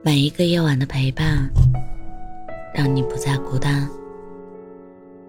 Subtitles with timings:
[0.00, 1.50] 每一个夜晚的陪伴，
[2.72, 3.88] 让你不再孤单。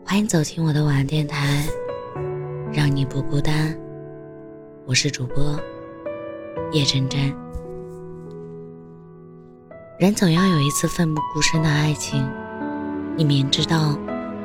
[0.06, 1.66] 欢迎走进我的晚安电台，
[2.72, 3.76] 让你不孤单。
[4.86, 5.60] 我是主播
[6.72, 7.34] 叶真真。
[9.98, 12.30] 人总要有一次奋不顾身的爱情，
[13.18, 13.98] 你明知道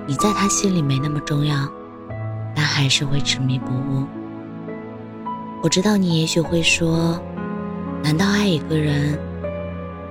[0.07, 1.69] 你在他心里没那么重要，
[2.57, 4.07] 但还是会执迷不悟。
[5.63, 7.21] 我知道你也许会说，
[8.03, 9.19] 难道爱一个人？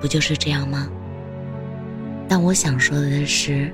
[0.03, 0.89] 不就是这样吗？
[2.27, 3.73] 但我想说的是，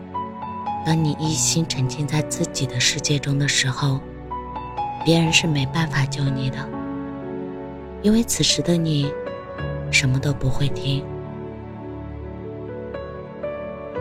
[0.85, 3.99] 当你一心沉浸在自己的世界中的时候，
[5.03, 6.57] 别人是没办法救你的，
[8.03, 9.11] 因为此时的你
[9.89, 11.03] 什么都不会听。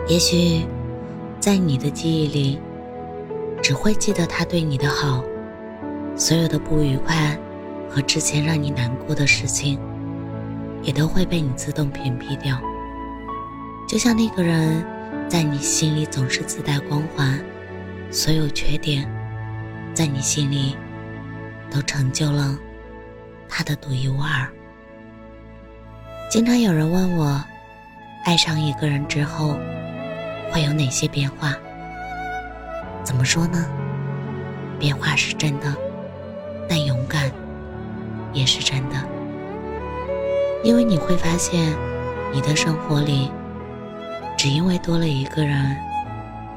[0.07, 0.67] 也许，
[1.39, 2.59] 在你的记忆里，
[3.59, 5.23] 只会记得他对你的好，
[6.15, 7.35] 所有的不愉快
[7.89, 9.79] 和之前让你难过的事情。
[10.81, 12.59] 也都会被你自动屏蔽掉。
[13.87, 14.85] 就像那个人，
[15.27, 17.39] 在你心里总是自带光环，
[18.11, 19.09] 所有缺点，
[19.93, 20.77] 在你心里，
[21.71, 22.57] 都成就了
[23.47, 24.47] 他的独一无二。
[26.29, 27.43] 经常有人问我，
[28.25, 29.57] 爱上一个人之后，
[30.51, 31.55] 会有哪些变化？
[33.03, 33.65] 怎么说呢？
[34.77, 35.75] 变化是真的，
[36.69, 37.31] 但勇敢
[38.31, 38.95] 也是真的。
[40.61, 41.73] 因为你会发现，
[42.33, 43.31] 你的生活里，
[44.37, 45.77] 只因为多了一个人，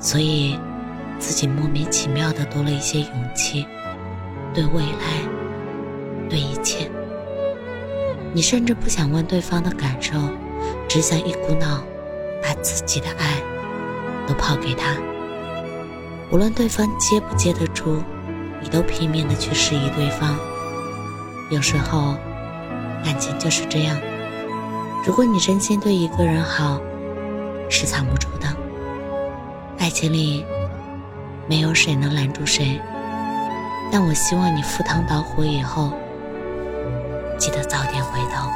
[0.01, 0.59] 所以
[1.21, 3.65] 自己莫名其妙的多了一些勇气，
[4.53, 6.91] 对未来，对一切。
[8.33, 10.19] 你甚至不想问对方的感受，
[10.89, 11.81] 只想一股脑
[12.43, 13.41] 把自己的爱
[14.27, 14.97] 都抛给他。
[16.33, 18.03] 无论对方接不接得住，
[18.61, 20.37] 你都拼命的去示意对方。
[21.51, 22.17] 有时候。
[23.05, 23.97] 感情就是这样，
[25.05, 26.81] 如果你真心对一个人好，
[27.69, 28.47] 是藏不住的。
[29.79, 30.45] 爱情里，
[31.49, 32.81] 没有谁能拦住谁。
[33.91, 35.93] 但我希望你赴汤蹈火以后，
[37.39, 38.49] 记得早点回头。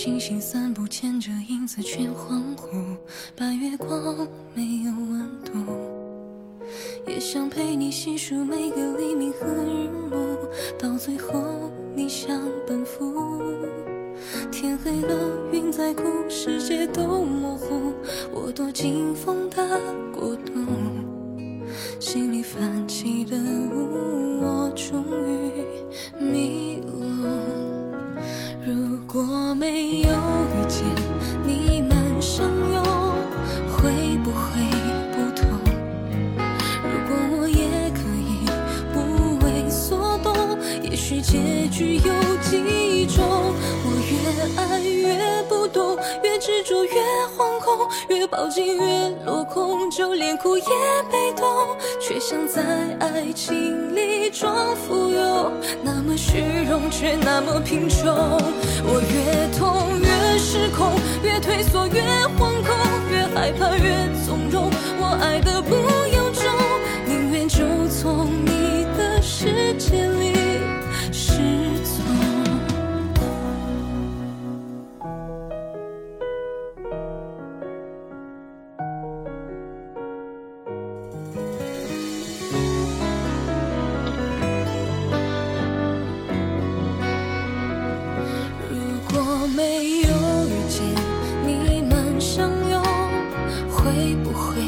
[0.00, 2.96] 星星散步，牵着影子去恍惚。
[3.34, 5.52] 白月光没有温度，
[7.04, 10.16] 也想陪你细数每个黎明和日暮。
[10.78, 11.42] 到最后，
[11.96, 13.42] 你想奔赴。
[14.52, 17.92] 天黑了，云在哭，世界都模糊。
[18.32, 19.80] 我躲进风的
[20.12, 20.64] 国度，
[21.98, 24.37] 心里泛起的雾，
[41.28, 43.52] 结局有几种。
[43.84, 47.02] 我越爱越不懂，越执着越
[47.36, 50.64] 惶恐，越抱紧越落空，就连哭也
[51.12, 51.46] 被动，
[52.00, 52.62] 却想在
[52.98, 55.52] 爱情里装富有。
[55.82, 58.08] 那么虚荣，却那么贫穷。
[58.10, 62.00] 我越痛越失控，越退缩越
[62.38, 62.74] 惶恐，
[63.10, 63.92] 越害怕越
[64.24, 64.70] 纵容。
[64.98, 65.74] 我爱的不
[66.16, 66.17] 要
[89.58, 90.08] 没有
[90.46, 90.86] 遇见
[91.44, 92.80] 你们相拥
[93.68, 94.62] 会不会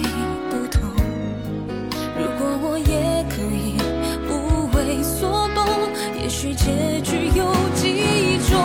[0.51, 0.83] 不同
[2.19, 3.79] 如果我也可以
[4.27, 5.65] 不为所动
[6.21, 8.59] 也许结局有几种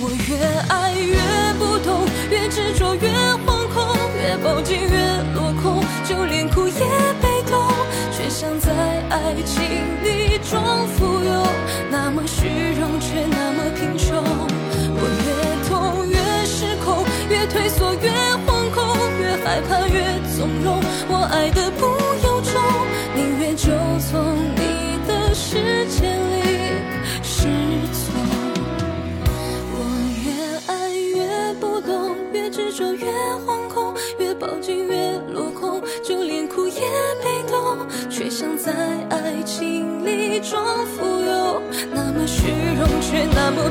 [0.00, 1.18] 我越爱越
[1.58, 3.10] 不懂越执着越
[3.44, 4.98] 惶恐越抱紧越
[5.34, 6.80] 落空就连哭也
[7.20, 7.68] 被动
[8.10, 8.72] 却想在
[9.10, 9.62] 爱情
[10.02, 11.46] 里装富有
[11.90, 13.17] 那么虚荣却
[17.50, 18.10] 退缩越
[18.46, 20.04] 惶恐，越害怕越
[20.36, 20.80] 从容。
[21.08, 21.86] 我爱的不
[22.26, 22.52] 由衷，
[23.14, 23.70] 宁愿就
[24.10, 26.36] 从你的世界里。
[27.22, 27.48] 失
[27.92, 28.12] 踪。
[29.72, 29.76] 我
[30.24, 30.28] 越
[30.66, 33.06] 爱越不懂，越执着越
[33.46, 36.80] 惶恐，越抱紧越落空，就连哭也
[37.22, 37.78] 被动，
[38.10, 38.72] 却想在
[39.10, 40.38] 爱情里。
[40.40, 41.60] 装富有，
[41.92, 42.46] 那么虚
[42.78, 43.67] 荣却那么。